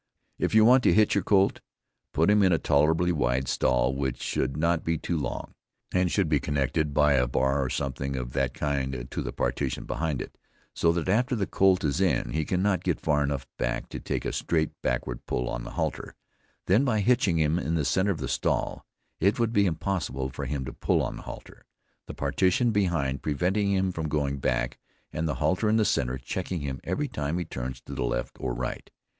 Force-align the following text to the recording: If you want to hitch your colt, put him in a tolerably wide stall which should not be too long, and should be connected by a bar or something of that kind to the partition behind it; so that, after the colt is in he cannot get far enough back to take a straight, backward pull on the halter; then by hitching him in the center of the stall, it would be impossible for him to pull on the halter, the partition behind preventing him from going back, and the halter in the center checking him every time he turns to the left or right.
If 0.39 0.55
you 0.55 0.65
want 0.65 0.81
to 0.85 0.93
hitch 0.95 1.13
your 1.13 1.23
colt, 1.23 1.61
put 2.11 2.31
him 2.31 2.41
in 2.41 2.51
a 2.51 2.57
tolerably 2.57 3.11
wide 3.11 3.47
stall 3.47 3.93
which 3.95 4.19
should 4.19 4.57
not 4.57 4.83
be 4.83 4.97
too 4.97 5.15
long, 5.15 5.53
and 5.93 6.09
should 6.11 6.27
be 6.27 6.39
connected 6.39 6.91
by 6.91 7.13
a 7.13 7.27
bar 7.27 7.63
or 7.63 7.69
something 7.69 8.15
of 8.15 8.33
that 8.33 8.55
kind 8.55 9.05
to 9.11 9.21
the 9.21 9.31
partition 9.31 9.83
behind 9.83 10.19
it; 10.19 10.39
so 10.73 10.91
that, 10.91 11.07
after 11.07 11.35
the 11.35 11.45
colt 11.45 11.83
is 11.83 12.01
in 12.01 12.31
he 12.31 12.45
cannot 12.45 12.83
get 12.83 12.99
far 12.99 13.23
enough 13.23 13.45
back 13.59 13.89
to 13.89 13.99
take 13.99 14.25
a 14.25 14.33
straight, 14.33 14.71
backward 14.81 15.23
pull 15.27 15.47
on 15.47 15.63
the 15.65 15.69
halter; 15.77 16.15
then 16.65 16.83
by 16.83 16.99
hitching 17.01 17.37
him 17.37 17.59
in 17.59 17.75
the 17.75 17.85
center 17.85 18.09
of 18.09 18.17
the 18.17 18.27
stall, 18.27 18.83
it 19.19 19.37
would 19.39 19.53
be 19.53 19.67
impossible 19.67 20.29
for 20.29 20.45
him 20.45 20.65
to 20.65 20.73
pull 20.73 21.03
on 21.03 21.17
the 21.17 21.21
halter, 21.29 21.63
the 22.07 22.15
partition 22.15 22.71
behind 22.71 23.21
preventing 23.21 23.71
him 23.71 23.91
from 23.91 24.09
going 24.09 24.37
back, 24.39 24.79
and 25.13 25.27
the 25.27 25.35
halter 25.35 25.69
in 25.69 25.75
the 25.75 25.85
center 25.85 26.17
checking 26.17 26.61
him 26.61 26.79
every 26.83 27.07
time 27.07 27.37
he 27.37 27.45
turns 27.45 27.79
to 27.81 27.93
the 27.93 28.01
left 28.03 28.35
or 28.39 28.55
right. 28.55 28.89